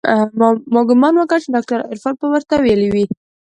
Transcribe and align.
ما 0.73 0.81
ګومان 0.89 1.13
وکړ 1.17 1.37
چې 1.43 1.49
ډاکتر 1.55 1.79
عرفان 1.91 2.13
به 2.19 2.25
ورته 2.31 2.53
ويلي 2.57 2.89
وي. 2.93 3.05